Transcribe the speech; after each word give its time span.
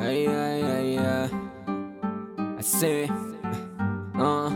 Ay, 0.00 0.26
ay, 0.26 0.62
ay, 0.62 0.98
ay. 0.98 1.30
Assim. 2.58 3.04
Uh. 4.14 4.50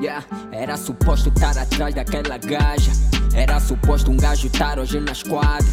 Yeah. 0.00 0.24
Era 0.50 0.78
suposto 0.78 1.28
estar 1.28 1.58
atrás 1.58 1.94
daquela 1.94 2.38
gaja. 2.38 2.90
Era 3.34 3.60
suposto 3.60 4.10
um 4.10 4.16
gajo 4.16 4.46
estar 4.46 4.78
hoje 4.78 4.98
na 4.98 5.12
squad. 5.12 5.64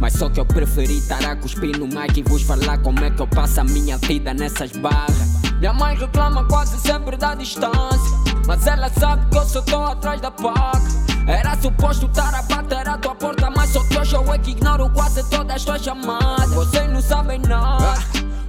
Mas 0.00 0.14
só 0.14 0.30
que 0.30 0.40
eu 0.40 0.46
preferi 0.46 0.98
estar 0.98 1.24
a 1.24 1.36
cuspir 1.36 1.78
no 1.78 1.86
mic 1.86 2.18
e 2.18 2.22
vos 2.22 2.42
falar 2.42 2.78
como 2.78 3.04
é 3.04 3.10
que 3.10 3.20
eu 3.20 3.26
passo 3.26 3.60
a 3.60 3.64
minha 3.64 3.98
vida 3.98 4.32
nessas 4.32 4.72
barras. 4.72 5.42
Minha 5.58 5.74
mãe 5.74 5.94
reclama 5.94 6.44
quase 6.48 6.78
sempre 6.80 7.16
da 7.18 7.34
distância. 7.34 8.34
Mas 8.46 8.66
ela 8.66 8.88
sabe 8.88 9.26
que 9.30 9.36
eu 9.36 9.44
só 9.44 9.60
tô 9.60 9.84
atrás 9.84 10.20
da 10.20 10.30
paca. 10.30 11.04
Era 11.26 11.56
suposto 11.56 12.06
estar 12.06 12.34
a 12.34 12.42
bater 12.42 12.86
a 12.86 12.98
tua 12.98 13.14
porta, 13.14 13.50
mas 13.50 13.70
só 13.70 13.82
que 13.84 13.98
hoje 13.98 14.14
eu 14.14 14.32
é 14.32 14.36
ignoro 14.36 14.90
quase 14.90 15.22
todas 15.30 15.56
as 15.56 15.64
tuas 15.64 15.82
chamadas. 15.82 16.52
Vocês 16.52 16.90
não 16.90 17.00
sabem 17.00 17.38
nada. 17.40 17.83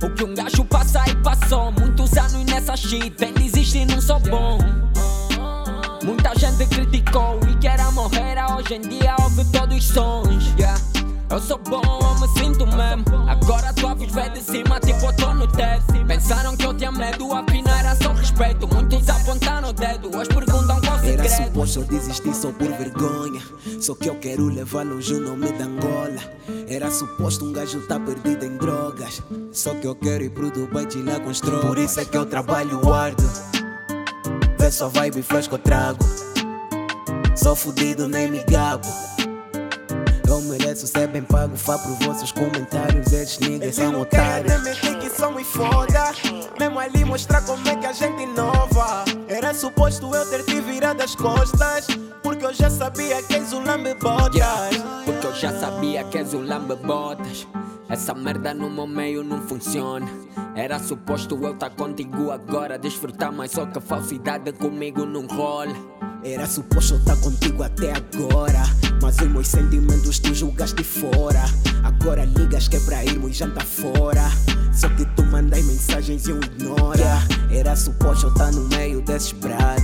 O 0.02 0.09
que 0.09 0.23
um 0.23 0.34
gajo 0.34 0.66
passa 0.66 1.04
e 1.08 1.16
passou. 1.16 1.72
Muitos 1.72 2.17
anos 2.17 2.45
nessa 2.45 2.76
shit, 2.76 3.23
ainda 3.23 3.41
existe 3.41 3.80
e 3.80 3.85
não 3.85 4.02
sou 4.02 4.20
bom. 4.20 4.58
Muita 6.04 6.38
gente 6.38 6.66
criticou 6.68 7.40
e 7.49 7.55
que 7.55 7.68
era 7.68 7.90
morrer, 7.91 8.35
hoje 8.55 8.76
em 8.76 8.81
dia 8.81 9.16
ouve 9.23 9.44
todos 9.45 9.77
os 9.77 9.88
sons. 9.88 10.54
Yeah. 10.58 10.80
Eu 11.30 11.40
sou 11.40 11.58
bom, 11.58 11.81
eu 11.81 12.20
me 12.20 12.27
sinto 12.40 12.68
mesmo. 12.68 13.04
Agora 13.27 13.73
tu 13.73 13.88
a 13.88 13.95
vê 13.95 14.30
de 14.30 14.41
cima, 14.41 14.80
tipo 14.80 15.05
eu 15.05 15.16
tô 15.16 15.34
no 15.34 15.48
teto. 15.48 16.05
Pensaram 16.05 16.55
que 16.55 16.66
eu 16.66 16.73
tinha 16.76 16.91
medo, 16.91 17.34
afinal 17.34 17.76
era 17.76 17.96
só 17.96 18.13
respeito. 18.13 18.68
Muitos 18.68 19.09
apontaram 19.09 19.70
o 19.70 19.73
dedo, 19.73 20.16
hoje 20.16 20.30
perguntam 20.30 20.55
suposto 21.35 21.80
eu 21.80 21.84
desistir 21.85 22.34
só 22.34 22.52
por 22.52 22.67
vergonha. 22.67 23.41
Só 23.80 23.93
que 23.93 24.09
eu 24.09 24.16
quero 24.16 24.48
levar 24.48 24.85
longe 24.85 25.13
o 25.13 25.20
nome 25.20 25.52
da 25.53 25.66
Angola. 25.66 26.21
Era 26.67 26.89
suposto 26.89 27.46
um 27.46 27.51
gajo 27.51 27.82
tá 27.87 27.99
perdido 27.99 28.46
em 28.46 28.57
drogas. 28.57 29.21
Só 29.51 29.73
que 29.76 29.87
eu 29.87 29.95
quero 29.95 30.23
ir 30.23 30.29
pro 30.29 30.49
Dubai 30.49 30.85
de 30.85 31.01
lá 31.01 31.20
com. 31.20 31.32
Por 31.62 31.77
isso 31.77 31.99
é 31.99 32.05
que 32.05 32.18
eu 32.18 32.26
trabalho 32.26 32.91
árduo. 32.91 33.29
Vê 34.57 34.71
só 34.71 34.90
vibe 34.90 35.21
que 35.21 35.54
eu 35.54 35.60
trago. 35.60 36.04
Sou 37.35 37.55
fudido, 37.55 38.07
nem 38.07 38.32
me 38.32 38.43
gabo. 38.43 38.88
Eu 40.55 40.59
mereço 40.59 40.87
ser 40.87 41.07
bem 41.09 41.21
pago, 41.21 41.57
fá 41.57 41.77
por 41.77 41.91
vossos 42.05 42.31
comentários. 42.31 43.11
Esses 43.11 43.39
niggas 43.39 43.75
são 43.75 43.99
otários. 43.99 44.53
Querem 44.53 44.63
mentir 44.63 44.99
que 44.99 45.09
são 45.09 45.34
muito 45.34 45.49
foda. 45.49 46.13
Mesmo 46.57 46.79
ali 46.79 47.03
mostrar 47.03 47.41
como 47.41 47.67
é 47.67 47.75
que 47.75 47.85
a 47.85 47.91
gente 47.91 48.23
inova. 48.23 49.03
Era 49.27 49.53
suposto 49.53 50.15
eu 50.15 50.29
ter 50.29 50.45
te 50.45 50.61
virado 50.61 51.01
as 51.01 51.13
costas. 51.13 51.87
Porque 52.23 52.45
eu 52.45 52.53
já 52.53 52.70
sabia 52.70 53.21
que 53.23 53.35
és 53.35 53.51
o 53.51 53.59
lambe 53.59 53.95
botas. 53.95 54.35
Yeah, 54.35 55.03
porque 55.03 55.27
eu 55.27 55.35
já 55.35 55.59
sabia 55.59 56.05
que 56.05 56.17
és 56.17 56.33
o 56.33 56.39
lambe-botas. 56.39 57.45
Essa 57.89 58.13
merda 58.13 58.53
no 58.53 58.70
meu 58.70 58.87
meio 58.87 59.26
não 59.26 59.41
funciona. 59.41 60.07
Era 60.55 60.79
suposto 60.79 61.37
eu 61.43 61.53
estar 61.53 61.71
contigo 61.71 62.31
agora, 62.31 62.79
desfrutar, 62.79 63.31
mas 63.31 63.51
só 63.51 63.65
que 63.65 63.77
a 63.77 63.81
falsidade 63.81 64.53
comigo 64.53 65.06
não 65.06 65.28
rola. 65.28 65.75
Era 66.23 66.47
suposto 66.47 66.94
eu 66.94 67.00
estar 67.00 67.17
contigo 67.17 67.61
até 67.61 67.91
agora. 67.91 68.63
Mas 69.01 69.17
os 69.17 69.28
meus 69.28 69.47
sentimentos 69.47 70.17
tu 70.17 70.33
é 73.36 73.38
irmos 73.38 73.38
jantar 73.38 73.66
fora. 73.66 74.31
Só 74.74 74.90
que 74.90 75.06
tu 75.16 75.24
mandas 75.24 75.64
mensagens 75.66 76.28
e 76.28 76.31
eu 76.31 76.40
ignora. 76.40 77.24
Era 77.52 77.75
suposto 77.75 78.28
eu 78.28 78.31
estar 78.31 78.52
no 78.52 78.68
meio 78.69 79.02
desses 79.02 79.31
bradas. 79.34 79.84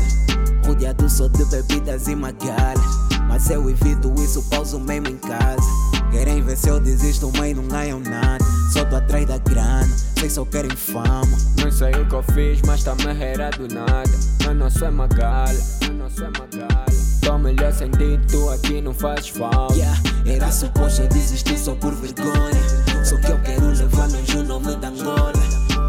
Rodeado 0.66 1.10
só 1.10 1.28
de 1.28 1.44
bebidas 1.46 2.08
e 2.08 2.16
magalhas. 2.16 2.82
Mas 3.28 3.50
eu 3.50 3.70
evito 3.70 4.14
isso, 4.22 4.44
pauso 4.50 4.80
mesmo 4.80 5.08
em 5.08 5.18
casa. 5.18 5.68
Querem 6.12 6.42
ver 6.42 6.58
se 6.58 6.70
eu 6.70 6.80
desisto, 6.80 7.32
mas 7.38 7.56
não 7.56 7.68
ganham 7.68 8.00
nada. 8.00 8.44
Só 8.74 8.84
tô 8.86 8.98
atrás 8.98 9.26
da 9.26 9.38
grana, 9.38 9.90
sei 10.18 10.30
só 10.30 10.46
querem 10.46 10.76
fama. 10.76 11.38
Não 11.62 11.72
sei 11.72 11.92
o 11.92 12.08
que 12.08 12.16
eu 12.16 12.24
fiz, 12.24 12.62
mas 12.66 12.84
tá 12.84 12.96
me 12.96 13.04
do 13.04 13.74
nada. 13.74 14.12
Mas 14.46 14.58
não 14.58 14.70
sou 14.70 14.92
magala, 14.92 15.54
mas 15.82 15.90
não 15.90 16.10
sou 16.10 16.26
magala. 16.26 16.91
Tô 17.22 17.38
melhor 17.38 17.72
sem 17.72 17.90
ti, 17.92 18.20
tu 18.30 18.50
aqui 18.50 18.82
não 18.82 18.94
fazes 18.94 19.30
falta. 19.30 19.74
Yeah, 19.76 19.98
era 20.26 20.52
suposto 20.52 21.08
desistir 21.08 21.58
só 21.58 21.76
por 21.76 21.94
vergonha. 21.96 23.06
Só 23.06 23.18
que 23.18 23.32
eu 23.32 23.40
quero 23.42 23.68
levar 23.68 24.10
longe 24.12 24.38
o 24.38 24.44
nome 24.44 24.76
da 24.76 24.90
Angola. 24.90 25.34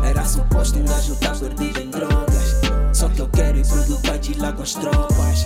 Era 0.04 0.24
suposto 0.24 0.78
um 0.78 0.84
gajo 0.84 1.16
tá 1.16 1.34
perdido 1.34 1.80
em 1.80 1.90
drogas. 1.90 2.60
Só 2.92 3.08
que 3.08 3.20
eu 3.20 3.28
quero 3.28 3.58
ir 3.58 3.66
pro 3.66 3.82
Dubai 3.84 4.18
de 4.18 4.34
lá 4.38 4.52
com 4.52 4.62
as 4.62 4.74
tropas. 4.74 5.44